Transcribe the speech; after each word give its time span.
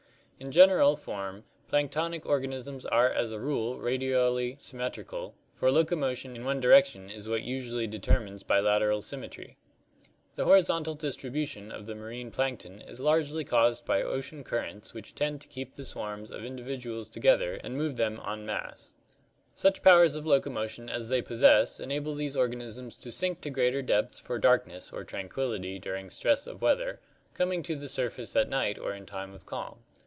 In 0.43 0.51
general 0.51 0.95
fish. 0.97 1.05
Sarsia 1.05 1.11
erimia. 1.11 1.27
(After 1.27 1.35
form 1.35 1.67
plank 1.67 1.91
tonic 1.91 2.25
organisms 2.25 2.85
are 2.87 3.11
as 3.13 3.31
a 3.31 3.39
rule 3.39 3.75
an'' 3.75 3.79
radially 3.83 4.55
symmetrical, 4.59 5.35
for 5.53 5.71
locomotion 5.71 6.35
in 6.35 6.43
one 6.43 6.59
direction 6.59 7.11
is 7.11 7.29
what 7.29 7.43
usu 7.43 7.75
ally 7.75 7.85
determines 7.85 8.41
bilateral 8.41 9.03
symmetry. 9.03 9.45
(See 9.45 9.51
Fig. 9.51 10.07
6.) 10.29 10.35
The 10.37 10.43
horizontal 10.45 10.95
distribution 10.95 11.71
of 11.71 11.85
the 11.85 11.93
marine 11.93 12.31
plankton 12.31 12.81
is 12.81 12.99
largely 12.99 13.43
caused 13.43 13.85
by 13.85 14.01
ocean 14.01 14.43
currents 14.43 14.95
which 14.95 15.13
tend 15.13 15.41
to 15.41 15.47
keep 15.47 15.75
the 15.75 15.85
swarms 15.85 16.31
of 16.31 16.43
in 16.43 16.55
dividuals 16.57 17.07
together 17.07 17.59
and 17.63 17.77
move 17.77 17.97
them 17.97 18.19
en 18.27 18.43
masse. 18.43 18.95
Such 19.53 19.83
powers 19.83 20.15
of 20.15 20.25
loco 20.25 20.49
motion 20.49 20.89
as 20.89 21.09
they 21.09 21.21
possess 21.21 21.79
enable 21.79 22.15
these 22.15 22.35
organisms 22.35 22.97
to 22.97 23.11
sink 23.11 23.41
to 23.41 23.51
greater 23.51 23.83
depths 23.83 24.19
for 24.19 24.39
darkness 24.39 24.91
or 24.91 25.03
tranquillity 25.03 25.77
during 25.77 26.09
stress 26.09 26.47
of 26.47 26.63
weather, 26.63 26.99
coming 27.35 27.61
to 27.61 27.75
the 27.75 27.87
surface 27.87 28.35
at 28.35 28.49
night 28.49 28.79
or 28.79 28.95
in 28.95 29.05
time 29.05 29.35
of 29.35 29.45
calm. 29.45 29.83